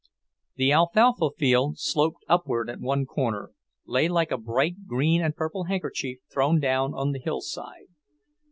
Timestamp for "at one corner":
2.71-3.51